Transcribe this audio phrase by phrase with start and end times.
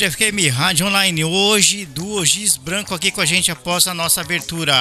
[0.00, 1.24] Estúdio FM Rádio Online.
[1.24, 4.74] Hoje, Duo Giz Branco aqui com a gente após a nossa abertura.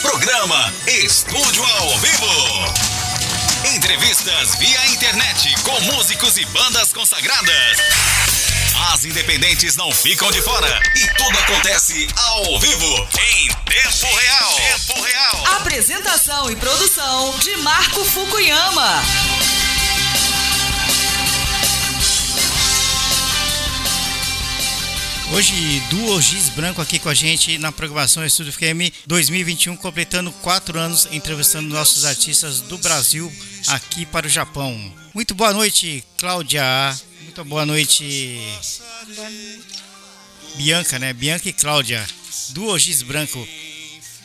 [0.00, 3.74] Programa Estúdio ao Vivo.
[3.74, 7.76] Entrevistas via internet com músicos e bandas consagradas.
[8.94, 14.54] As independentes não ficam de fora e tudo acontece ao vivo, em tempo real.
[14.54, 15.46] Tempo real.
[15.56, 19.02] Apresentação e produção de Marco Fukuyama.
[25.34, 30.78] Hoje, Duo Giz Branco aqui com a gente na programação Estúdio FM 2021, completando quatro
[30.78, 33.32] anos entrevistando nossos artistas do Brasil
[33.68, 34.94] aqui para o Japão.
[35.14, 36.62] Muito boa noite, Cláudia.
[37.22, 38.38] Muito boa noite,
[40.56, 41.14] Bianca, né?
[41.14, 42.06] Bianca e Cláudia,
[42.50, 43.48] Duo Giz Branco.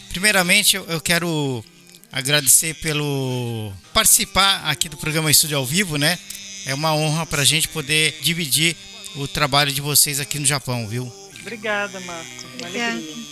[0.10, 1.64] Primeiramente, eu quero
[2.12, 6.20] agradecer pelo participar aqui do programa Estúdio ao Vivo, né?
[6.66, 8.76] É uma honra para a gente poder dividir
[9.16, 11.12] o trabalho de vocês aqui no Japão, viu?
[11.42, 12.46] Obrigada, Marco.
[12.64, 13.28] Alegria.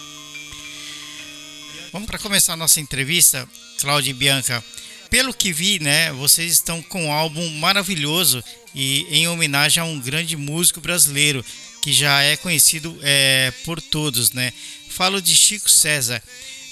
[1.91, 3.47] Vamos para começar a nossa entrevista,
[3.79, 4.63] Cláudia e Bianca.
[5.09, 9.99] Pelo que vi, né, vocês estão com um álbum maravilhoso e em homenagem a um
[9.99, 11.45] grande músico brasileiro
[11.81, 14.51] que já é conhecido é, por todos, né?
[14.89, 16.21] Falo de Chico César.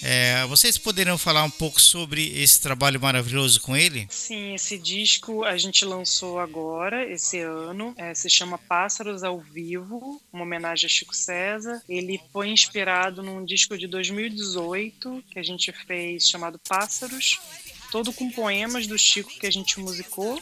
[0.05, 4.05] É, vocês poderiam falar um pouco sobre esse trabalho maravilhoso com ele?
[4.09, 7.93] Sim, esse disco a gente lançou agora, esse ano.
[7.97, 11.81] É, se chama Pássaros ao Vivo, uma homenagem a Chico César.
[11.87, 17.39] Ele foi inspirado num disco de 2018 que a gente fez chamado Pássaros,
[17.89, 20.41] todo com poemas do Chico que a gente musicou.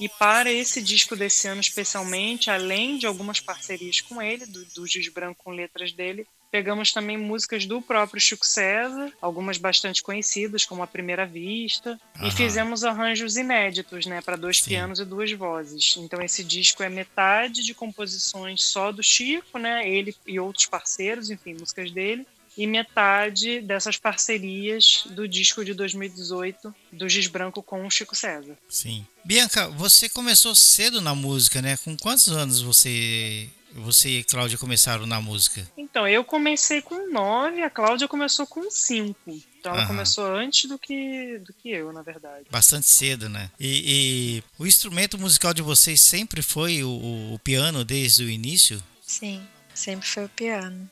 [0.00, 4.86] E para esse disco desse ano especialmente, além de algumas parcerias com ele, do, do
[4.88, 10.66] Giz Branco com letras dele, Pegamos também músicas do próprio Chico César, algumas bastante conhecidas,
[10.66, 12.28] como A Primeira Vista, Aham.
[12.28, 14.68] e fizemos arranjos inéditos, né, para dois Sim.
[14.68, 15.94] pianos e duas vozes.
[15.96, 21.30] Então esse disco é metade de composições só do Chico, né, ele e outros parceiros,
[21.30, 27.86] enfim, músicas dele, e metade dessas parcerias do disco de 2018 do Giz Branco com
[27.86, 28.58] o Chico César.
[28.68, 29.06] Sim.
[29.24, 31.78] Bianca, você começou cedo na música, né?
[31.78, 35.66] Com quantos anos você você e a Cláudia começaram na música?
[35.76, 39.40] Então, eu comecei com nove, a Cláudia começou com cinco.
[39.62, 39.88] Então ela Aham.
[39.88, 42.46] começou antes do que, do que eu, na verdade.
[42.50, 43.48] Bastante cedo, né?
[43.60, 48.82] E, e o instrumento musical de vocês sempre foi o, o, piano desde o início?
[49.06, 49.40] Sim,
[49.72, 50.90] sempre foi o piano.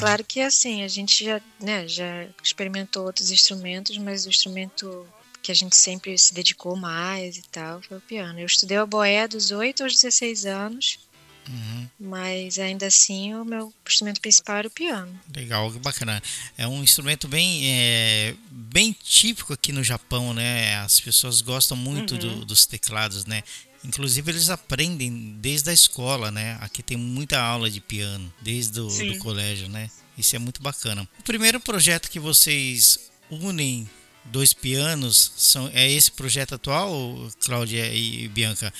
[0.00, 5.06] Claro que assim, a gente já, né, já experimentou outros instrumentos, mas o instrumento
[5.40, 8.40] que a gente sempre se dedicou mais e tal foi o piano.
[8.40, 10.98] Eu estudei boé dos 8 aos 16 anos
[11.48, 11.88] Uhum.
[11.98, 15.18] Mas ainda assim o meu instrumento principal era o piano.
[15.34, 16.22] Legal, bacana.
[16.56, 20.76] É um instrumento bem, é, bem típico aqui no Japão, né?
[20.78, 22.18] As pessoas gostam muito uhum.
[22.18, 23.42] do, dos teclados, né?
[23.84, 26.58] Inclusive eles aprendem desde a escola, né?
[26.60, 29.88] Aqui tem muita aula de piano, desde o colégio, né?
[30.16, 31.08] Isso é muito bacana.
[31.18, 33.88] O primeiro projeto que vocês unem
[34.24, 38.72] dois pianos são é esse projeto atual, Cláudia e Bianca?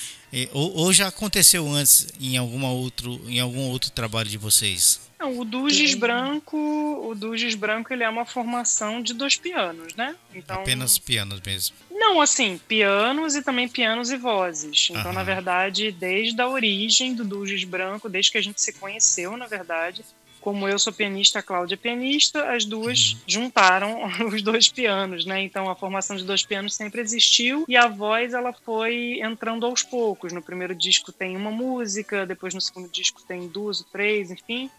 [0.53, 5.01] ou, ou, já aconteceu antes em alguma outro em algum outro trabalho de vocês?
[5.19, 10.15] Não, o Dugis Branco, o Dugis Branco ele é uma formação de dois pianos, né?
[10.33, 11.75] Então, Apenas pianos mesmo.
[11.91, 14.89] Não, assim, pianos e também pianos e vozes.
[14.91, 15.13] Então, Aham.
[15.15, 19.49] na verdade, desde a origem do Dugis Branco, desde que a gente se conheceu, na
[19.49, 20.05] verdade,
[20.41, 25.43] como eu sou pianista, a Cláudia é pianista, as duas juntaram os dois pianos, né?
[25.43, 29.83] Então a formação de dois pianos sempre existiu e a voz ela foi entrando aos
[29.83, 30.33] poucos.
[30.33, 34.71] No primeiro disco tem uma música, depois no segundo disco tem duas ou três, enfim.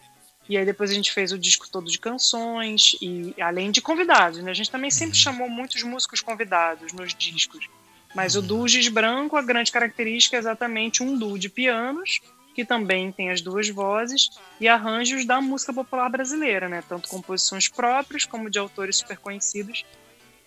[0.48, 4.42] E aí depois a gente fez o disco todo de canções e além de convidados,
[4.42, 4.50] né?
[4.50, 7.68] A gente também sempre chamou muitos músicos convidados nos discos.
[8.14, 8.46] Mas o uhum.
[8.46, 12.20] Dugis Branco, a grande característica é exatamente um duo de pianos
[12.60, 14.28] que também tem as duas vozes,
[14.60, 16.84] e arranjos da música popular brasileira, né?
[16.86, 19.82] Tanto composições próprias como de autores super conhecidos.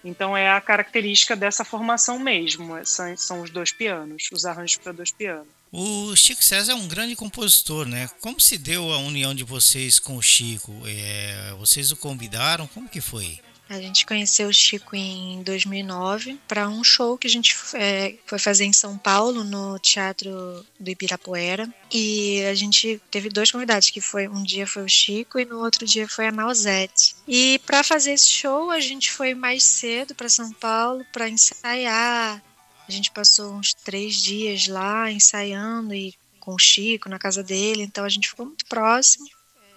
[0.06, 4.78] Então é a característica dessa formação mesmo, é, são, são os dois pianos, os arranjos
[4.78, 5.48] para dois pianos.
[5.72, 8.08] O Chico César é um grande compositor, né?
[8.22, 10.72] Como se deu a união de vocês com o Chico?
[10.86, 12.68] É, vocês o convidaram?
[12.68, 13.40] Como que foi?
[13.74, 18.38] A gente conheceu o Chico em 2009 para um show que a gente é, foi
[18.38, 21.68] fazer em São Paulo, no Teatro do Ibirapuera.
[21.92, 25.58] E a gente teve dois convidados, que foi um dia foi o Chico e no
[25.58, 27.16] outro dia foi a Nausete.
[27.28, 32.44] E para fazer esse show, a gente foi mais cedo para São Paulo para ensaiar.
[32.88, 37.82] A gente passou uns três dias lá ensaiando e com o Chico na casa dele,
[37.82, 39.26] então a gente ficou muito próximo.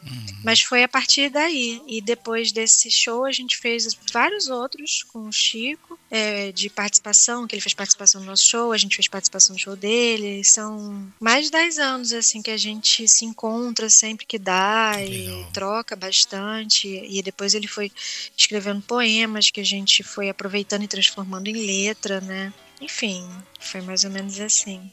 [0.07, 0.27] Uhum.
[0.45, 1.83] Mas foi a partir daí.
[1.87, 7.47] E depois desse show, a gente fez vários outros com o Chico, é, de participação,
[7.47, 10.45] que ele fez participação no nosso show, a gente fez participação no show dele.
[10.45, 15.47] São mais de 10 anos, assim, que a gente se encontra sempre que dá e
[15.53, 16.89] troca bastante.
[16.89, 17.91] E depois ele foi
[18.37, 22.53] escrevendo poemas que a gente foi aproveitando e transformando em letra, né?
[22.81, 23.27] Enfim,
[23.59, 24.91] foi mais ou menos assim.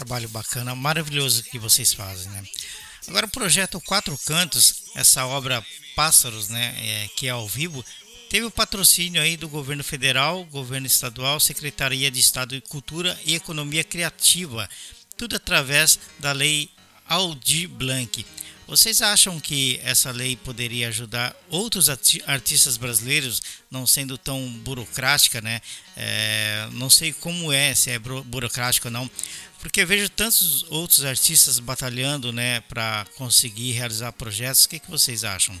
[0.00, 2.42] Trabalho bacana, maravilhoso que vocês fazem, né?
[3.06, 5.62] Agora o projeto Quatro Cantos, essa obra
[5.94, 7.84] Pássaros, né, é, que é ao vivo,
[8.30, 13.34] teve o patrocínio aí do governo federal, governo estadual, Secretaria de Estado de Cultura e
[13.34, 14.66] Economia Criativa,
[15.18, 16.70] tudo através da lei
[17.06, 18.24] Aldir Blanc.
[18.70, 25.60] Vocês acham que essa lei poderia ajudar outros artistas brasileiros, não sendo tão burocrática, né?
[25.96, 29.10] É, não sei como é, se é burocrático ou não,
[29.60, 34.64] porque vejo tantos outros artistas batalhando, né, para conseguir realizar projetos.
[34.64, 35.54] O que, que vocês acham?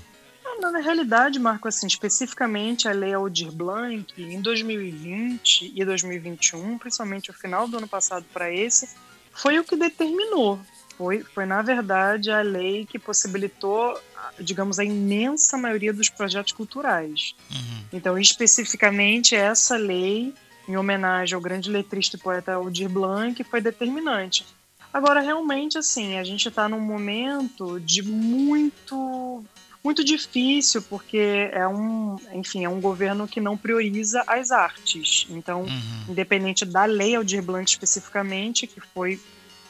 [0.60, 7.34] Na realidade, Marco, assim, especificamente a Lei Aldir Blanc, em 2020 e 2021, principalmente o
[7.34, 8.88] final do ano passado para esse,
[9.32, 10.60] foi o que determinou.
[10.98, 13.98] Foi, foi, na verdade, a lei que possibilitou,
[14.38, 17.34] digamos, a imensa maioria dos projetos culturais.
[17.50, 17.84] Uhum.
[17.94, 20.34] Então, especificamente, essa lei
[20.70, 24.46] em homenagem ao grande letrista e poeta Aldir Blanc, foi determinante.
[24.92, 29.44] Agora, realmente, assim, a gente está num momento de muito
[29.82, 35.26] muito difícil porque é um, enfim, é um governo que não prioriza as artes.
[35.30, 36.04] Então, uhum.
[36.10, 39.18] independente da lei Aldir Blanc especificamente, que foi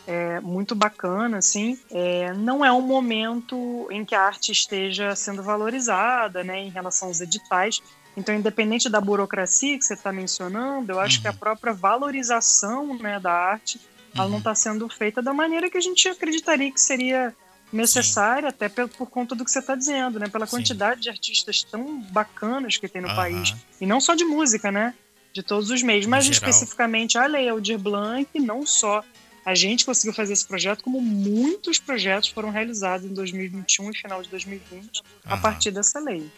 [0.06, 5.42] é, muito bacana, assim, é, não é um momento em que a arte esteja sendo
[5.42, 7.80] valorizada, né, em relação aos editais.
[8.16, 11.22] Então, independente da burocracia que você está mencionando, eu acho uhum.
[11.22, 11.36] que a uhum.
[11.36, 13.80] própria valorização né, da arte
[14.14, 14.56] ela não está uhum.
[14.56, 17.34] sendo feita da maneira que a gente acreditaria que seria
[17.72, 18.54] necessária, Sim.
[18.54, 20.28] até por, por, conta do que você está dizendo, né?
[20.28, 21.02] Pela quantidade Sim.
[21.02, 23.14] de artistas tão bacanas que tem no uhum.
[23.14, 23.54] país.
[23.80, 24.94] E não só de música, né?
[25.32, 26.06] De todos os meios.
[26.06, 29.04] Mas especificamente a Lei Aldir Blanc, não só
[29.46, 34.22] a gente conseguiu fazer esse projeto, como muitos projetos foram realizados em 2021 e final
[34.22, 36.28] de 2020 a partir dessa lei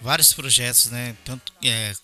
[0.00, 1.16] vários projetos, né?
[1.24, 1.94] Tanto, é,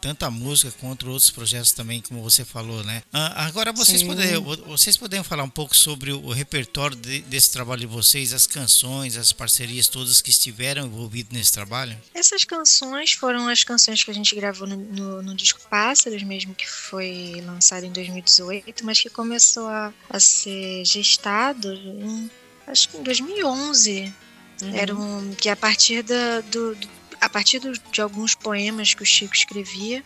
[0.00, 3.02] tanto a música quanto outros projetos também, como você falou, né?
[3.12, 7.80] Ah, agora vocês poderiam, vocês poderiam falar um pouco sobre o, repertório de, desse trabalho
[7.80, 11.96] de vocês, as canções, as parcerias todas que estiveram envolvidas nesse trabalho?
[12.14, 16.54] Essas canções foram as canções que a gente gravou no, no, no disco Pássaros mesmo,
[16.54, 22.30] que foi lançado em 2018, mas que começou a, a ser gestado em,
[22.66, 24.14] acho que em 2011.
[24.60, 24.74] Uhum.
[24.74, 26.88] Era um, que a partir da, do, do
[27.20, 30.04] a partir de alguns poemas que o Chico escrevia,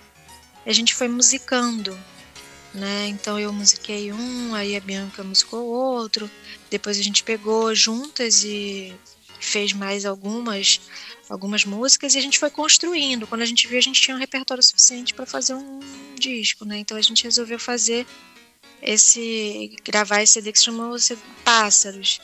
[0.64, 1.99] a gente foi musicando,
[2.75, 3.09] né?
[3.09, 6.31] Então eu musiquei um, aí a Bianca musicou outro,
[6.70, 8.94] depois a gente pegou juntas e
[9.41, 10.81] fez mais algumas
[11.29, 13.26] algumas músicas e a gente foi construindo.
[13.26, 15.81] Quando a gente viu, a gente tinha um repertório suficiente para fazer um
[16.14, 16.79] disco, né?
[16.79, 18.06] Então a gente resolveu fazer
[18.81, 20.97] esse gravar esse CD que se chamou
[21.44, 22.20] Pássaros.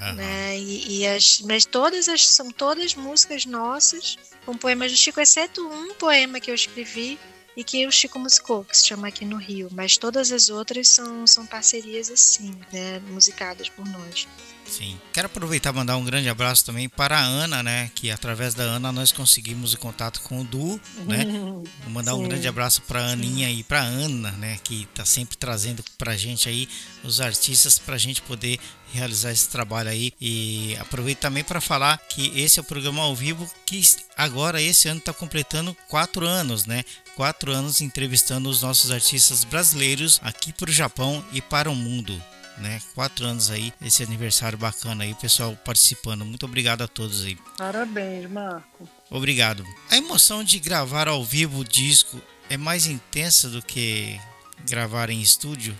[0.00, 0.14] Uhum.
[0.14, 0.58] Né?
[0.58, 4.16] E, e, as, mas todas as são todas músicas nossas
[4.46, 7.18] com poemas do Chico, exceto um poema que eu escrevi
[7.56, 9.68] e que o Chico musicou, que se chama Aqui no Rio.
[9.72, 13.00] Mas todas as outras são, são parcerias assim, né?
[13.10, 14.28] musicadas por nós.
[14.68, 15.00] Sim.
[15.12, 17.90] Quero aproveitar e mandar um grande abraço também para a Ana, né?
[17.94, 21.24] Que através da Ana nós conseguimos o contato com o Du, né?
[21.82, 22.18] Vou mandar Sim.
[22.18, 24.58] um grande abraço para a Aninha e para a Ana, né?
[24.62, 26.68] Que está sempre trazendo para a gente aí
[27.02, 28.60] os artistas para a gente poder
[28.92, 30.12] realizar esse trabalho aí.
[30.20, 33.80] E aproveito também para falar que esse é o programa ao vivo que
[34.16, 36.84] agora esse ano está completando quatro anos, né?
[37.16, 42.22] Quatro anos entrevistando os nossos artistas brasileiros aqui para o Japão e para o mundo
[42.60, 42.80] né?
[42.94, 46.24] Quatro anos aí, esse aniversário bacana aí, pessoal participando.
[46.24, 47.36] Muito obrigado a todos aí.
[47.56, 48.88] Parabéns, Marco.
[49.10, 49.64] Obrigado.
[49.90, 54.20] A emoção de gravar ao vivo o disco é mais intensa do que
[54.68, 55.78] gravar em estúdio?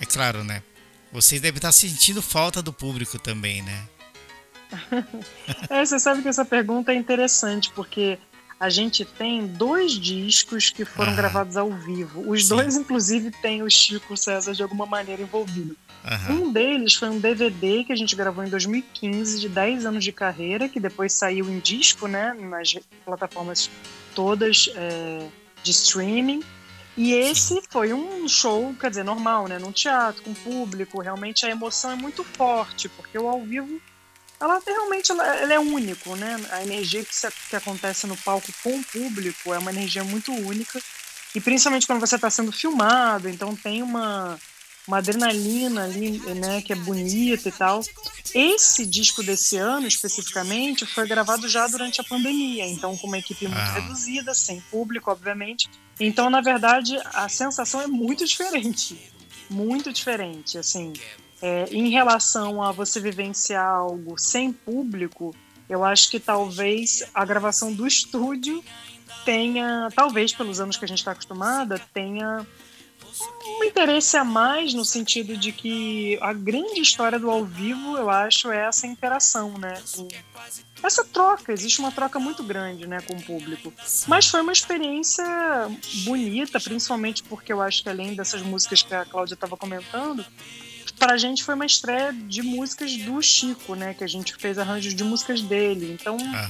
[0.00, 0.62] É claro, né?
[1.12, 3.88] Vocês devem estar sentindo falta do público também, né?
[5.70, 8.18] é, você sabe que essa pergunta é interessante, porque
[8.60, 12.28] a gente tem dois discos que foram ah, gravados ao vivo.
[12.28, 12.48] Os sim.
[12.48, 15.76] dois, inclusive, tem o Chico César de alguma maneira envolvido.
[16.04, 16.48] Uhum.
[16.48, 20.10] Um deles foi um DVD que a gente gravou em 2015, de 10 anos de
[20.10, 23.70] carreira, que depois saiu em disco, né, nas plataformas
[24.14, 25.26] todas é,
[25.62, 26.42] de streaming.
[26.96, 31.00] E esse foi um show, quer dizer, normal, né, num teatro, com público.
[31.00, 33.80] Realmente a emoção é muito forte, porque o ao vivo,
[34.40, 36.36] ela realmente ela, ela é único, né?
[36.50, 40.32] A energia que, se, que acontece no palco com o público é uma energia muito
[40.32, 40.80] única.
[41.34, 44.38] E principalmente quando você está sendo filmado, então tem uma
[44.88, 47.82] uma adrenalina ali, né, que é bonita e tal.
[48.34, 53.46] Esse disco desse ano, especificamente, foi gravado já durante a pandemia, então com uma equipe
[53.46, 53.74] muito ah.
[53.74, 55.68] reduzida, sem público, obviamente.
[56.00, 58.98] Então, na verdade, a sensação é muito diferente,
[59.50, 60.94] muito diferente, assim.
[61.40, 65.34] É, em relação a você vivenciar algo sem público,
[65.68, 68.64] eu acho que talvez a gravação do estúdio
[69.24, 72.46] tenha, talvez pelos anos que a gente está acostumada, tenha
[73.58, 78.08] um interesse a mais no sentido de que a grande história do ao vivo, eu
[78.08, 79.74] acho, é essa interação, né?
[80.82, 83.72] Essa troca, existe uma troca muito grande, né, com o público.
[84.06, 85.24] Mas foi uma experiência
[86.04, 90.24] bonita, principalmente porque eu acho que além dessas músicas que a Cláudia estava comentando,
[90.98, 93.94] para a gente foi uma estreia de músicas do Chico, né?
[93.94, 95.96] Que a gente fez arranjos de músicas dele.
[95.98, 96.48] Então, uhum.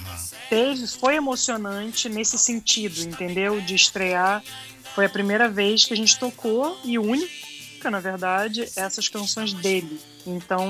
[0.48, 3.60] teve, foi emocionante nesse sentido, entendeu?
[3.60, 4.42] De estrear.
[4.94, 10.00] Foi a primeira vez que a gente tocou e única, na verdade, essas canções dele.
[10.26, 10.66] Então,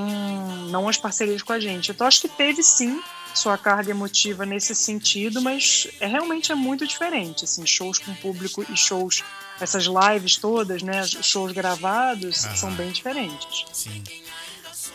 [0.70, 1.90] não as parcerias com a gente.
[1.90, 3.00] Então, acho que teve sim
[3.38, 8.64] sua carga emotiva nesse sentido, mas é realmente é muito diferente, assim, shows com público
[8.70, 9.22] e shows
[9.60, 12.56] essas lives todas, né, shows gravados, Aham.
[12.56, 13.64] são bem diferentes.
[13.72, 14.02] Sim.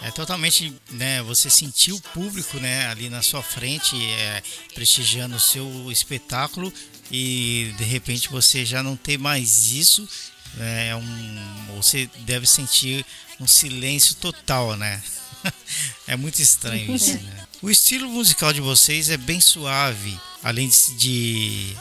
[0.01, 1.21] É totalmente, né?
[1.23, 6.73] Você sentiu o público, né, ali na sua frente, é, prestigiando o seu espetáculo
[7.09, 10.07] e de repente você já não tem mais isso,
[10.55, 13.05] né, é um, você deve sentir
[13.39, 15.01] um silêncio total, né?
[16.07, 17.47] é muito estranho isso, né?
[17.63, 21.73] O estilo musical de vocês é bem suave, além de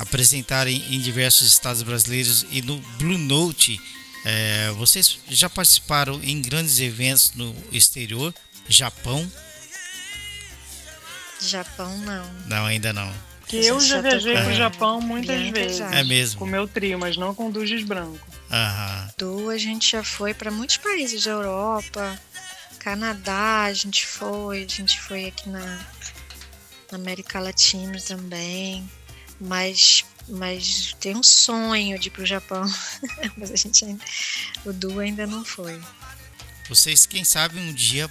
[0.00, 3.80] apresentarem em diversos estados brasileiros e no Blue Note.
[4.24, 8.34] É, vocês já participaram em grandes eventos no exterior,
[8.68, 9.30] Japão?
[11.40, 12.28] Japão não.
[12.48, 13.14] Não, ainda não.
[13.46, 15.80] Que eu já viajei para o Japão muitas Bianca vezes.
[15.82, 16.40] É mesmo.
[16.40, 18.26] Com meu trio, mas não com Dugis Branco.
[18.50, 19.08] Aham.
[19.16, 22.20] Do a gente já foi para muitos países da Europa,
[22.86, 25.60] Canadá, a gente foi, a gente foi aqui na,
[26.92, 28.88] na América Latina também.
[29.40, 32.64] Mas, mas tem um sonho de ir pro Japão.
[33.36, 34.04] mas a gente ainda,
[34.64, 35.82] o Du ainda não foi.
[36.68, 38.08] Vocês, quem sabe, um dia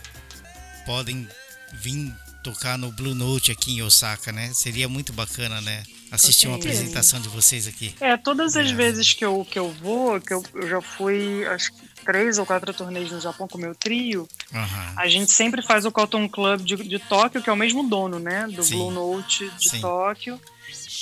[0.85, 1.25] podem
[1.71, 2.13] vir
[2.43, 4.53] tocar no Blue Note aqui em Osaka, né?
[4.53, 5.83] Seria muito bacana, né?
[6.11, 7.95] Assistir uma apresentação de vocês aqui.
[8.01, 8.73] É, todas as é.
[8.73, 12.45] vezes que eu, que eu vou, que eu, eu já fui, acho que três ou
[12.45, 14.93] quatro torneios no Japão com o meu trio, uhum.
[14.95, 18.19] a gente sempre faz o Cotton Club de, de Tóquio, que é o mesmo dono,
[18.19, 18.47] né?
[18.47, 18.75] Do Sim.
[18.75, 19.81] Blue Note de Sim.
[19.81, 20.39] Tóquio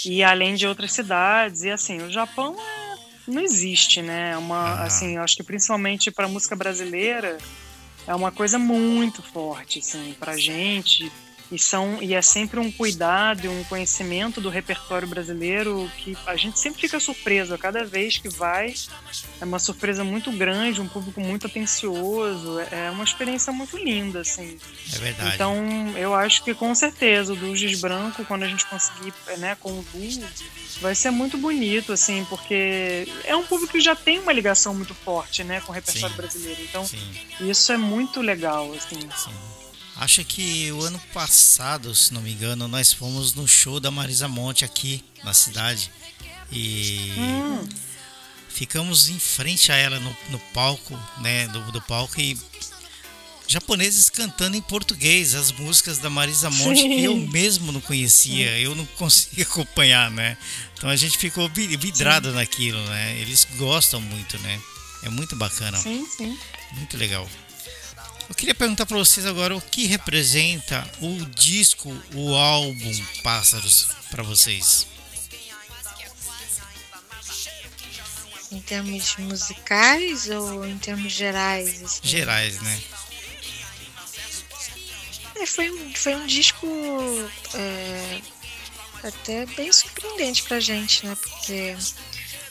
[0.06, 1.64] e além de outras cidades.
[1.64, 2.96] E assim, o Japão é,
[3.28, 4.32] não existe, né?
[4.32, 4.84] É uma, ah.
[4.84, 7.38] assim, acho que principalmente para música brasileira
[8.08, 11.12] é uma coisa muito forte, assim, para gente
[11.54, 16.36] e são e é sempre um cuidado e um conhecimento do repertório brasileiro que a
[16.36, 18.74] gente sempre fica surpreso a cada vez que vai
[19.40, 24.22] é uma surpresa muito grande um público muito atencioso é, é uma experiência muito linda
[24.22, 24.58] assim
[24.94, 25.56] é verdade então
[25.96, 29.72] eu acho que com certeza o do Giz Branco quando a gente conseguir né com
[29.72, 30.24] o Du
[30.82, 34.96] vai ser muito bonito assim porque é um público que já tem uma ligação muito
[34.96, 36.16] forte né com o repertório Sim.
[36.16, 37.00] brasileiro então Sim.
[37.42, 39.32] isso é muito legal assim Sim.
[39.96, 44.28] Acho que o ano passado, se não me engano, nós fomos no show da Marisa
[44.28, 45.92] Monte aqui na cidade.
[46.52, 47.68] E hum.
[48.50, 51.48] ficamos em frente a ela no, no palco, né?
[51.48, 52.38] Do, do, palco e
[53.48, 56.90] japoneses cantando em português as músicas da Marisa Monte Sim.
[56.90, 60.38] que eu mesmo não conhecia, eu não conseguia acompanhar, né?
[60.76, 63.18] Então a gente ficou vidrado naquilo, né?
[63.20, 64.60] Eles gostam muito, né?
[65.04, 65.78] É muito bacana.
[65.78, 66.38] Sim, sim.
[66.74, 67.28] Muito legal.
[68.30, 74.24] Eu queria perguntar para vocês agora o que representa o disco, o álbum Pássaros para
[74.24, 74.88] vocês.
[78.52, 81.84] Em termos musicais ou em termos gerais?
[81.84, 82.00] Assim?
[82.04, 82.82] Gerais, né?
[85.36, 86.68] É, foi, um, foi um disco
[87.56, 88.22] é,
[89.04, 91.16] até bem surpreendente pra gente, né?
[91.16, 91.76] Porque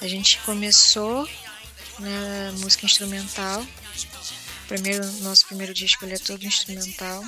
[0.01, 1.29] a gente começou
[1.99, 3.65] na música instrumental
[4.73, 7.23] primeiro, nosso primeiro disco ele é todo instrumental.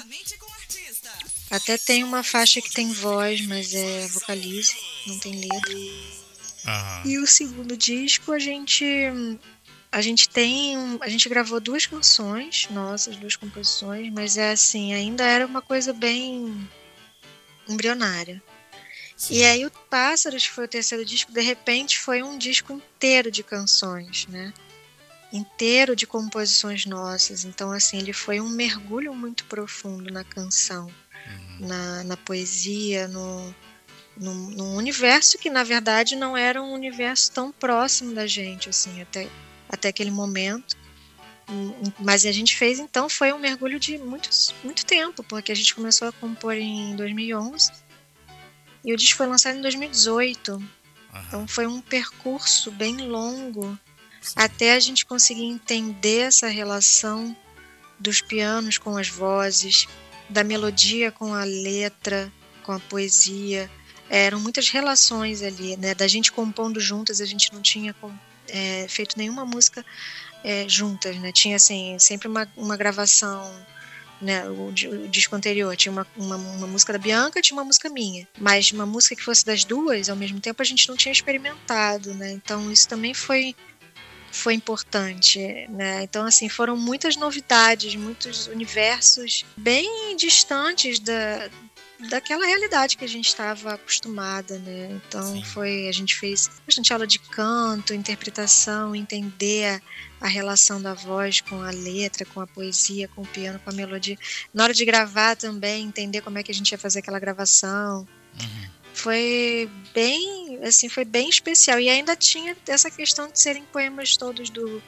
[1.51, 4.75] Até tem uma faixa que tem voz, mas é vocalize,
[5.07, 5.75] não tem letra.
[7.05, 8.85] E o segundo disco a gente
[9.93, 15.23] a gente tem a gente gravou duas canções nossas duas composições mas é assim ainda
[15.23, 16.69] era uma coisa bem
[17.69, 18.43] embrionária
[19.17, 19.35] Sim.
[19.35, 23.31] e aí o Pássaros que foi o terceiro disco de repente foi um disco inteiro
[23.31, 24.53] de canções né
[25.35, 27.45] inteiro de composições nossas.
[27.45, 31.67] Então, assim, ele foi um mergulho muito profundo na canção, uhum.
[31.67, 33.55] na, na, poesia, no,
[34.17, 39.03] no, num universo que, na verdade, não era um universo tão próximo da gente, assim,
[39.03, 39.29] até,
[39.69, 40.76] até aquele momento.
[41.99, 45.75] Mas a gente fez, então, foi um mergulho de muitos, muito tempo, porque a gente
[45.75, 47.71] começou a compor em 2011
[48.85, 50.53] e o disco foi lançado em 2018.
[50.53, 50.64] Uhum.
[51.26, 53.79] Então foi um percurso bem longo.
[54.37, 57.37] Até a gente conseguir entender essa relação
[57.99, 59.87] dos pianos com as vozes,
[60.28, 63.71] da melodia com a letra, com a poesia.
[64.09, 65.95] Eram muitas relações ali, né?
[65.95, 67.95] Da gente compondo juntas, a gente não tinha
[68.49, 69.85] é, feito nenhuma música
[70.43, 71.33] é, juntas, né?
[71.33, 73.50] Tinha assim sempre uma, uma gravação,
[74.21, 74.47] né?
[74.49, 78.28] O, o disco anterior tinha uma, uma, uma, música da Bianca, tinha uma música minha,
[78.38, 82.12] mas uma música que fosse das duas ao mesmo tempo a gente não tinha experimentado,
[82.14, 82.33] né?
[82.33, 83.57] Então isso também foi
[84.35, 85.38] foi importante,
[85.69, 86.03] né?
[86.03, 91.49] Então assim foram muitas novidades, muitos universos bem distantes da
[92.11, 95.00] daquela realidade que a gente estava acostumada, né?
[95.09, 95.45] Então Sim.
[95.45, 99.81] foi a gente fez bastante aula de canto, interpretação, entender
[100.21, 103.71] a, a, relação da voz com a letra, com a poesia, com o piano, com
[103.71, 104.19] a melodia.
[104.53, 108.07] Na hora de gravar também entender como é que a gente ia fazer aquela gravação.
[108.41, 108.84] Uhum.
[108.95, 114.49] Foi bem, assim, foi bem especial e ainda tinha essa questão de serem poemas todos
[114.51, 114.83] do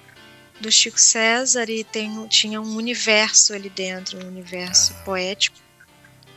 [0.59, 5.03] do Chico César e tem, tinha um universo ali dentro, um universo ah.
[5.05, 5.59] poético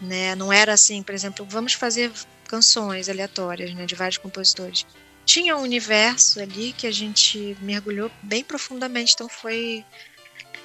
[0.02, 0.36] né?
[0.36, 2.12] Não era assim, por exemplo, vamos fazer
[2.48, 4.86] canções aleatórias, né, de vários compositores.
[5.26, 9.86] Tinha um universo ali que a gente mergulhou bem profundamente, então foi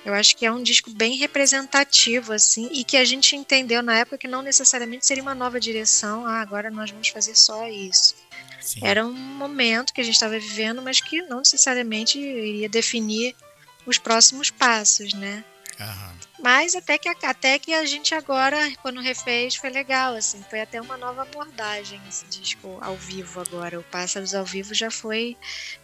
[0.05, 3.99] eu acho que é um disco bem representativo, assim, e que a gente entendeu na
[3.99, 8.15] época que não necessariamente seria uma nova direção, ah, agora nós vamos fazer só isso.
[8.61, 8.81] Sim.
[8.83, 13.35] Era um momento que a gente estava vivendo, mas que não necessariamente iria definir
[13.87, 15.45] os próximos passos, né?
[15.81, 16.15] Aham.
[16.45, 20.79] Mas até que, até que a gente agora, quando refez, foi legal, assim, foi até
[20.79, 23.81] uma nova abordagem esse disco ao vivo agora.
[23.81, 25.39] O Pássaros ao vivo já foi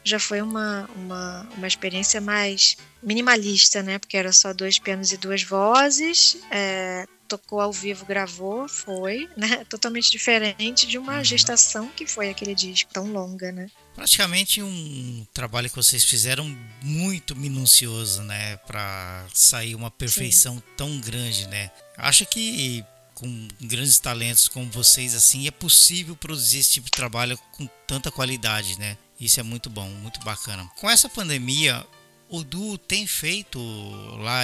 [0.04, 3.98] já foi uma, uma, uma experiência mais minimalista, né?
[3.98, 6.36] Porque era só dois pianos e duas vozes.
[6.50, 9.64] É, tocou ao vivo, gravou, foi, né?
[9.70, 11.24] Totalmente diferente de uma uhum.
[11.24, 13.70] gestação que foi aquele disco tão longa, né?
[13.94, 20.49] Praticamente um trabalho que vocês fizeram muito minucioso, né, para sair uma perfeição Sim.
[20.76, 21.70] Tão grande, né?
[21.96, 22.84] Acho que
[23.14, 28.10] com grandes talentos como vocês assim é possível produzir esse tipo de trabalho com tanta
[28.10, 28.96] qualidade, né?
[29.20, 30.66] Isso é muito bom, muito bacana.
[30.76, 31.84] Com essa pandemia,
[32.30, 33.58] o Du tem feito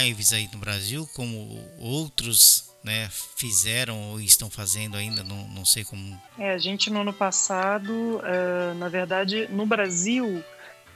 [0.05, 5.85] lives aí no Brasil, como outros né, fizeram ou estão fazendo ainda, não, não sei
[5.85, 6.21] como.
[6.38, 10.45] É, a gente no ano passado, uh, na verdade, no Brasil,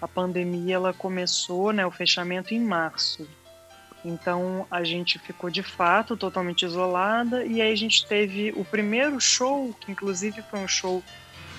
[0.00, 3.28] a pandemia ela começou, né, o fechamento em março.
[4.04, 9.20] Então a gente ficou de fato totalmente isolada e aí a gente teve o primeiro
[9.20, 11.02] show, que inclusive foi um show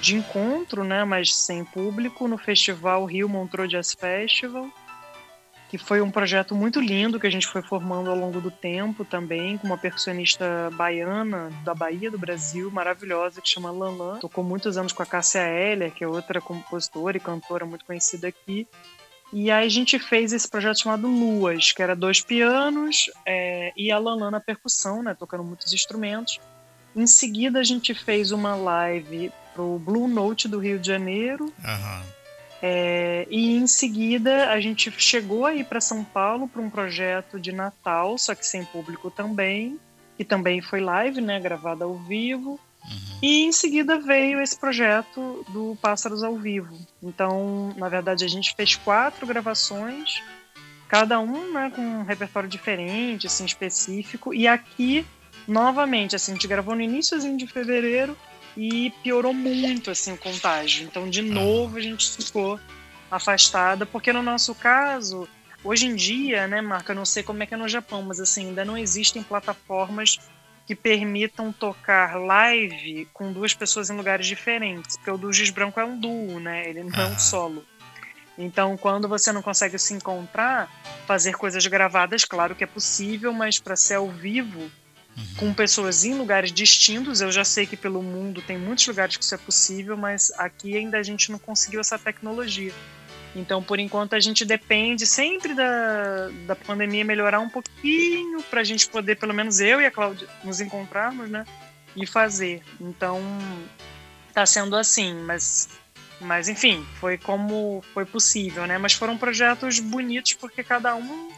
[0.01, 4.67] de encontro, né, mas sem público, no festival Rio Montreux Jazz Festival
[5.71, 9.05] que foi um projeto muito lindo que a gente foi formando ao longo do tempo
[9.05, 14.19] também, com uma percussionista baiana da Bahia do Brasil, maravilhosa, que chama Lanlan.
[14.19, 18.27] Tocou muitos anos com a Cássia Heller, que é outra compositora e cantora muito conhecida
[18.27, 18.67] aqui.
[19.33, 23.91] E aí a gente fez esse projeto chamado Luas, que era dois pianos é, e
[23.91, 26.39] a Lanlan na percussão, né, tocando muitos instrumentos.
[26.95, 31.45] Em seguida a gente fez uma live pro Blue Note do Rio de Janeiro.
[31.45, 32.21] Uhum
[32.61, 37.51] é, e em seguida a gente chegou aí para São Paulo para um projeto de
[37.51, 39.79] Natal, só que sem público também,
[40.15, 42.59] que também foi live, né, gravada ao vivo.
[42.83, 43.19] Uhum.
[43.21, 46.77] E em seguida veio esse projeto do Pássaros ao Vivo.
[47.01, 50.21] Então, na verdade, a gente fez quatro gravações,
[50.87, 54.33] cada um né, com um repertório diferente, assim, específico.
[54.33, 55.05] E aqui,
[55.47, 58.17] novamente, assim, a gente gravou no iníciozinho de fevereiro
[58.57, 60.85] e piorou muito assim o contágio.
[60.85, 62.59] Então, de novo, a gente ficou
[63.09, 65.27] afastada, porque no nosso caso,
[65.63, 68.19] hoje em dia, né, Marca, eu não sei como é que é no Japão, mas
[68.19, 70.17] assim, ainda não existem plataformas
[70.71, 75.81] que permitam tocar live com duas pessoas em lugares diferentes, porque o do Giz Branco
[75.81, 76.69] é um duo, né?
[76.69, 77.65] Ele não é um solo.
[78.37, 80.71] Então, quando você não consegue se encontrar,
[81.05, 85.25] fazer coisas gravadas, claro que é possível, mas para ser ao vivo, uhum.
[85.35, 87.19] com pessoas em lugares distintos.
[87.19, 90.77] Eu já sei que pelo mundo tem muitos lugares que isso é possível, mas aqui
[90.77, 92.73] ainda a gente não conseguiu essa tecnologia.
[93.35, 98.63] Então, por enquanto, a gente depende sempre da, da pandemia melhorar um pouquinho para a
[98.63, 101.45] gente poder, pelo menos eu e a Cláudia, nos encontrarmos, né?
[101.95, 102.61] E fazer.
[102.79, 103.21] Então,
[104.33, 105.69] tá sendo assim, mas,
[106.19, 108.77] mas enfim, foi como foi possível, né?
[108.77, 111.29] Mas foram projetos bonitos porque cada um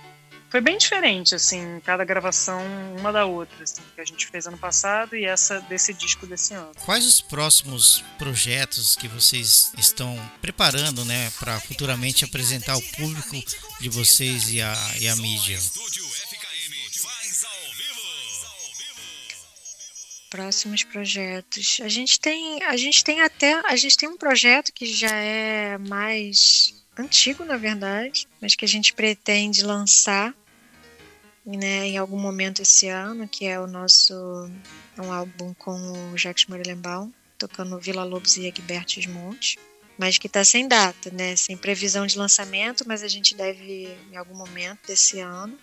[0.54, 2.62] foi bem diferente, assim, cada gravação
[3.00, 6.54] uma da outra, assim, que a gente fez ano passado e essa desse disco desse
[6.54, 6.72] ano.
[6.86, 13.36] Quais os próximos projetos que vocês estão preparando, né, para futuramente apresentar ao público
[13.82, 15.58] de vocês e a, e a mídia?
[20.30, 21.80] próximos projetos.
[21.82, 25.80] A gente tem, a gente tem até, a gente tem um projeto que já é
[25.80, 30.34] mais antigo, na verdade, mas que a gente pretende lançar,
[31.45, 34.13] né, em algum momento esse ano, que é o nosso
[34.97, 39.60] um álbum com o Jacques Morellenbaum, tocando Vila Lobos e Egberto Monte,
[39.97, 44.15] mas que está sem data, né, sem previsão de lançamento, mas a gente deve em
[44.15, 45.58] algum momento desse ano.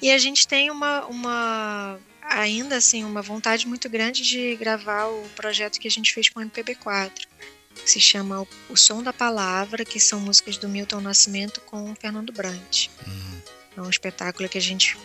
[0.00, 5.28] E a gente tem uma, uma ainda assim uma vontade muito grande de gravar o
[5.34, 7.26] projeto que a gente fez com o MPB4,
[7.74, 11.96] que se chama O Som da Palavra, que são músicas do Milton Nascimento com o
[11.96, 12.88] Fernando Brant.
[13.04, 13.57] Uhum.
[13.76, 14.96] É um espetáculo que a gente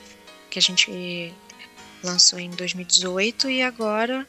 [0.50, 1.34] que a gente
[2.04, 4.28] lançou em 2018 e agora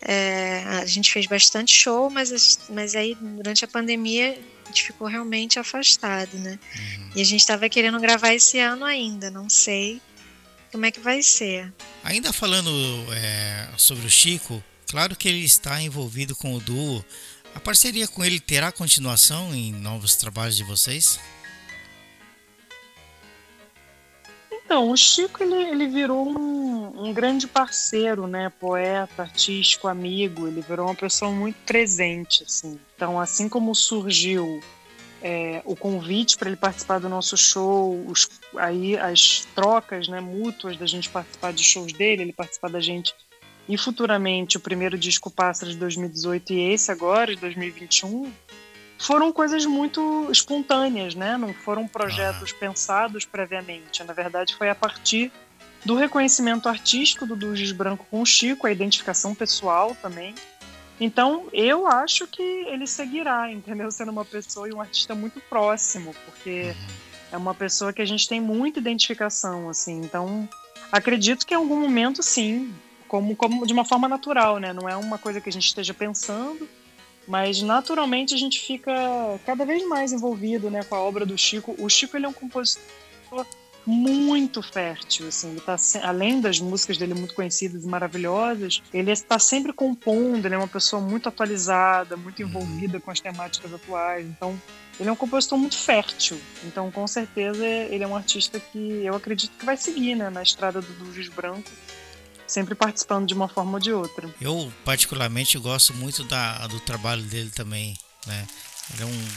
[0.00, 5.08] é, a gente fez bastante show, mas, mas aí durante a pandemia a gente ficou
[5.08, 6.58] realmente afastado, né?
[6.76, 7.10] Uhum.
[7.16, 10.00] E a gente estava querendo gravar esse ano ainda, não sei
[10.70, 11.72] como é que vai ser.
[12.04, 12.70] Ainda falando
[13.12, 17.04] é, sobre o Chico, claro que ele está envolvido com o duo.
[17.54, 21.18] A parceria com ele terá continuação em novos trabalhos de vocês?
[24.70, 28.52] Então, o Chico ele, ele virou um, um, grande parceiro, né?
[28.60, 30.46] Poeta, artístico, amigo.
[30.46, 32.78] Ele virou uma pessoa muito presente, assim.
[32.94, 34.60] Então, assim como surgiu
[35.20, 38.28] é, o convite para ele participar do nosso show, os,
[38.58, 43.12] aí as trocas né, mútuas da gente participar de shows dele, ele participar da gente
[43.68, 48.32] e futuramente o primeiro disco Pássaro de 2018 e esse agora de 2021
[49.00, 51.36] foram coisas muito espontâneas, né?
[51.36, 52.56] Não foram projetos ah.
[52.60, 54.04] pensados previamente.
[54.04, 55.32] Na verdade, foi a partir
[55.84, 60.34] do reconhecimento artístico do Dugis Branco com o Chico, a identificação pessoal também,
[61.00, 63.90] então, eu acho que ele seguirá, entendeu?
[63.90, 66.74] Sendo uma pessoa e um artista muito próximo, porque
[67.32, 69.98] é uma pessoa que a gente tem muita identificação, assim.
[70.02, 70.46] Então,
[70.92, 72.74] acredito que em algum momento, sim,
[73.08, 74.74] como, como de uma forma natural, né?
[74.74, 76.68] Não é uma coisa que a gente esteja pensando,
[77.30, 78.92] mas naturalmente a gente fica
[79.46, 81.76] cada vez mais envolvido, né, com a obra do Chico.
[81.78, 82.82] O Chico ele é um compositor
[83.86, 89.38] muito fértil, assim, ele tá além das músicas dele muito conhecidas e maravilhosas, ele está
[89.38, 94.60] sempre compondo, ele é uma pessoa muito atualizada, muito envolvida com as temáticas atuais, então
[94.98, 99.14] ele é um compositor muito fértil, então com certeza ele é um artista que eu
[99.14, 101.70] acredito que vai seguir, né, na estrada do Dujos Branco,
[102.50, 104.32] sempre participando de uma forma ou de outra.
[104.40, 108.46] Eu particularmente gosto muito da, do trabalho dele também, né,
[108.92, 109.28] ele é um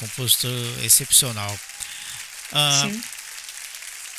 [0.00, 0.50] compositor
[0.82, 1.52] excepcional.
[2.52, 3.02] Uh, Sim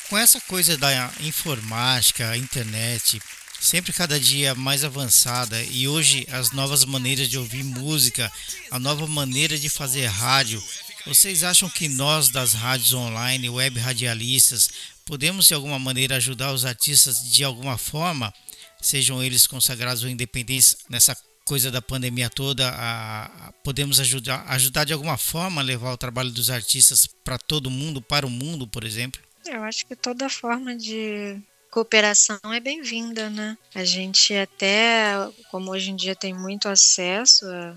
[0.09, 3.21] com essa coisa da informática, internet,
[3.59, 8.31] sempre cada dia mais avançada e hoje as novas maneiras de ouvir música,
[8.71, 10.63] a nova maneira de fazer rádio,
[11.07, 14.69] vocês acham que nós das rádios online, web radialistas,
[15.05, 18.33] podemos de alguma maneira ajudar os artistas de alguma forma,
[18.81, 21.15] sejam eles consagrados ou independentes nessa
[21.45, 25.97] coisa da pandemia toda, a, a, podemos ajudar, ajudar de alguma forma a levar o
[25.97, 29.21] trabalho dos artistas para todo mundo, para o mundo, por exemplo?
[29.45, 31.41] Eu acho que toda forma de
[31.71, 33.57] cooperação é bem-vinda, né?
[33.73, 35.13] A gente até,
[35.49, 37.75] como hoje em dia tem muito acesso a,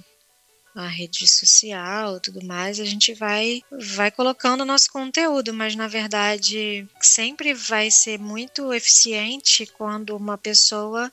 [0.74, 5.88] a rede social tudo mais, a gente vai vai colocando o nosso conteúdo, mas na
[5.88, 11.12] verdade sempre vai ser muito eficiente quando uma pessoa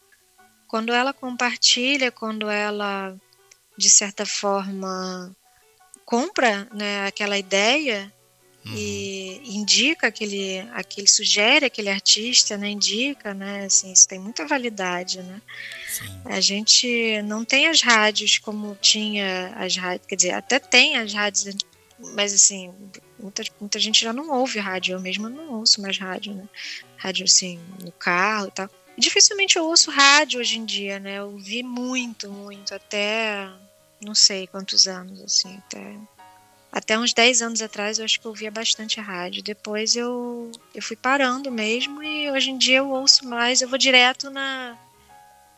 [0.67, 3.15] quando ela compartilha, quando ela
[3.77, 5.35] de certa forma
[6.05, 8.11] compra, né, aquela ideia
[8.75, 9.51] e uhum.
[9.61, 12.69] indica aquele, aquele sugere aquele artista, né?
[12.69, 13.65] Indica, né?
[13.65, 15.41] Assim, isso tem muita validade, né?
[15.87, 16.21] Sim.
[16.25, 21.13] A gente não tem as rádios como tinha as rádios, quer dizer, até tem as
[21.13, 21.55] rádios,
[22.13, 22.73] mas assim,
[23.19, 26.47] muita, muita gente já não ouve rádio, eu mesma não ouço mais rádio, né?
[26.97, 28.69] Rádio assim, no carro e tal.
[28.97, 31.19] Dificilmente eu ouço rádio hoje em dia, né?
[31.19, 33.47] Eu vi muito, muito, até
[34.01, 35.95] não sei quantos anos, assim, até
[36.71, 39.41] até uns 10 anos atrás eu acho que eu ouvia bastante rádio.
[39.41, 43.77] Depois eu, eu fui parando mesmo e hoje em dia eu ouço mais, eu vou
[43.77, 44.77] direto na,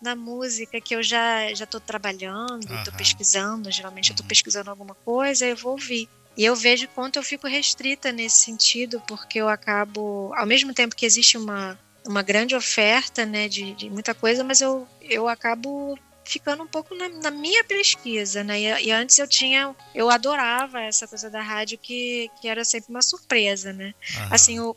[0.02, 3.72] na música que eu já já estou trabalhando, estou pesquisando.
[3.72, 4.30] Geralmente eu estou uhum.
[4.30, 6.08] pesquisando alguma coisa, eu vou ouvir.
[6.38, 10.96] E eu vejo quanto eu fico restrita nesse sentido, porque eu acabo, ao mesmo tempo
[10.96, 16.00] que existe uma, uma grande oferta né, de, de muita coisa, mas eu, eu acabo
[16.30, 18.60] ficando um pouco na, na minha pesquisa, né?
[18.60, 22.92] E, e, antes eu tinha, eu adorava essa coisa da rádio que, que era sempre
[22.92, 23.96] uma surpresa, né?
[24.30, 24.76] Assim, o,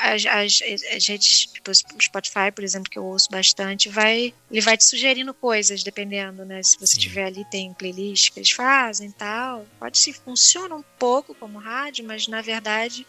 [0.00, 0.62] as, as,
[0.96, 5.34] as redes, tipo, Spotify, por exemplo, que eu ouço bastante, vai, ele vai te sugerindo
[5.34, 6.62] coisas, dependendo, né?
[6.62, 7.00] Se você Sim.
[7.00, 9.66] tiver ali, tem playlist que eles fazem tal.
[9.78, 13.06] Pode se funciona um pouco como rádio, mas na verdade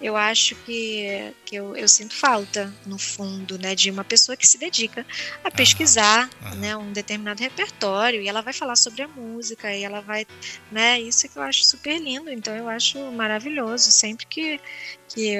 [0.00, 4.46] eu acho que, que eu, eu sinto falta, no fundo, né, de uma pessoa que
[4.46, 5.06] se dedica
[5.44, 6.54] a pesquisar ah, ah.
[6.56, 10.26] né, um determinado repertório e ela vai falar sobre a música e ela vai,
[10.70, 14.60] né, isso que eu acho super lindo, então eu acho maravilhoso sempre que,
[15.08, 15.36] que,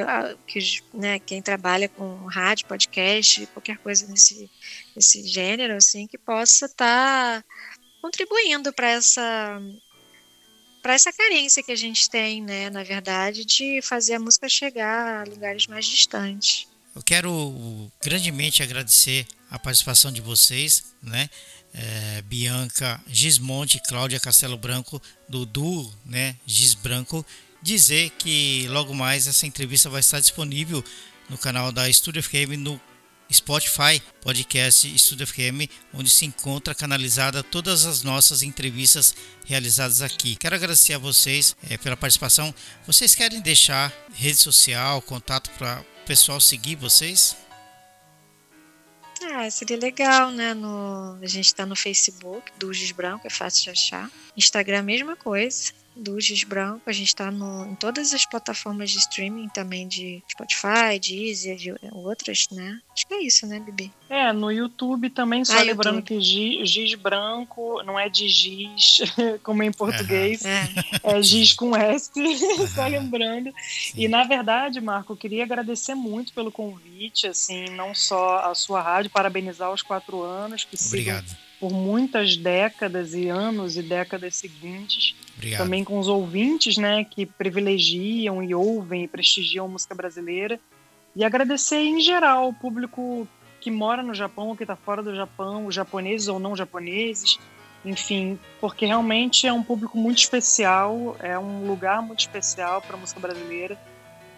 [0.46, 4.50] que né, quem trabalha com rádio, podcast, qualquer coisa nesse,
[4.94, 7.44] nesse gênero, assim, que possa estar tá
[8.00, 9.60] contribuindo para essa
[10.80, 15.22] para essa carência que a gente tem, né, na verdade, de fazer a música chegar
[15.22, 16.68] a lugares mais distantes.
[16.94, 21.28] Eu quero grandemente agradecer a participação de vocês, né?
[21.80, 27.24] É, Bianca Gismonte Cláudia Castelo Branco, do duo, né, Gis Branco,
[27.62, 30.84] dizer que logo mais essa entrevista vai estar disponível
[31.28, 32.80] no canal da Estúdio FM no
[33.32, 39.14] Spotify, podcast Estúdio FM, onde se encontra canalizada todas as nossas entrevistas
[39.44, 40.34] realizadas aqui.
[40.34, 42.54] Quero agradecer a vocês é, pela participação.
[42.86, 47.36] Vocês querem deixar rede social, contato para o pessoal seguir vocês?
[49.30, 50.54] Ah, seria legal, né?
[50.54, 54.10] No, a gente está no Facebook, do Branco, é fácil de achar.
[54.36, 56.82] Instagram, mesma coisa do Giz Branco.
[56.86, 62.46] A gente está em todas as plataformas de streaming também de Spotify, Deezer, de outras,
[62.50, 62.80] né?
[62.92, 63.92] Acho que é isso, né, Bibi?
[64.08, 66.18] É, no YouTube também, só ah, lembrando YouTube.
[66.18, 69.00] que giz, giz, branco não é de giz,
[69.42, 70.50] como em português, uhum.
[70.50, 71.18] é.
[71.18, 72.66] é giz com S, uhum.
[72.68, 73.52] só lembrando.
[73.60, 73.92] Sim.
[73.96, 78.80] E na verdade, Marco, eu queria agradecer muito pelo convite, assim, não só a sua
[78.80, 81.26] rádio, parabenizar os quatro anos que Obrigado.
[81.26, 85.14] sigam por muitas décadas e anos e décadas seguintes.
[85.36, 85.58] Obrigado.
[85.58, 90.60] Também com os ouvintes, né, que privilegiam e ouvem e prestigiam a música brasileira.
[91.16, 93.26] E agradecer em geral o público
[93.60, 97.38] que mora no Japão que está fora do Japão, os japoneses ou não japoneses,
[97.84, 102.98] enfim, porque realmente é um público muito especial, é um lugar muito especial para a
[102.98, 103.76] música brasileira.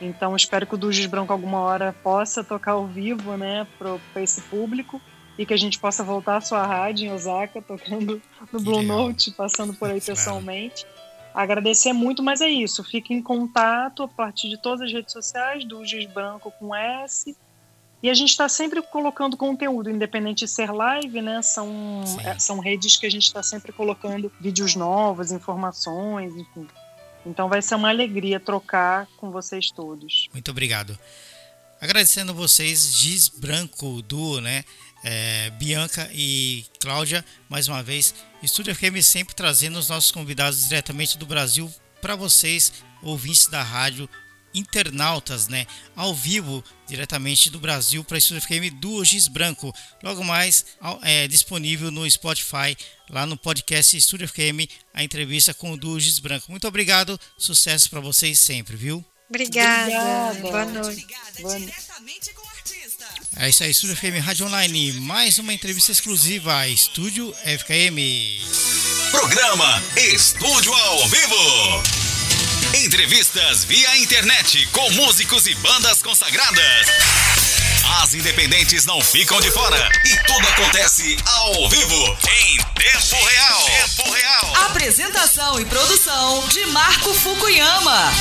[0.00, 4.40] Então espero que o Dugis Branco alguma hora possa tocar ao vivo, né, para esse
[4.42, 5.00] público
[5.40, 8.20] e que a gente possa voltar à sua rádio em Osaka, tocando
[8.52, 10.84] no Blue Note, passando por aí pessoalmente.
[11.32, 12.84] Agradecer muito, mas é isso.
[12.84, 17.34] Fique em contato a partir de todas as redes sociais, do Giz Branco com S.
[18.02, 21.40] E a gente está sempre colocando conteúdo, independente de ser live, né?
[21.40, 26.68] São, é, são redes que a gente está sempre colocando vídeos novos, informações, enfim.
[27.24, 30.28] Então vai ser uma alegria trocar com vocês todos.
[30.34, 30.98] Muito obrigado.
[31.80, 34.64] Agradecendo vocês, Giz Branco Duo, né?
[35.04, 38.14] É, Bianca e Cláudia, mais uma vez.
[38.42, 44.08] Estúdio FM sempre trazendo os nossos convidados diretamente do Brasil para vocês, ouvintes da rádio,
[44.52, 45.66] internautas, né?
[45.94, 49.72] Ao vivo, diretamente do Brasil para Estúdio FM do Giz Branco.
[50.02, 50.66] Logo mais
[51.02, 52.76] é disponível no Spotify,
[53.08, 56.50] lá no podcast Estúdio FM, a entrevista com o do Giz Branco.
[56.50, 59.04] Muito obrigado, sucesso para vocês sempre, viu?
[59.28, 60.32] Obrigada.
[60.32, 60.40] Obrigada.
[60.40, 61.06] Boa noite.
[61.40, 62.49] Boa noite.
[63.36, 64.92] É isso aí, Estúdio FM Rádio Online.
[64.92, 67.98] Mais uma entrevista exclusiva, Estúdio FKM.
[69.10, 71.82] Programa Estúdio ao Vivo.
[72.84, 76.86] Entrevistas via internet com músicos e bandas consagradas.
[78.02, 83.64] As independentes não ficam de fora e tudo acontece ao vivo, em tempo real.
[83.64, 84.56] Tempo real.
[84.66, 88.12] Apresentação e produção de Marco Fukuyama.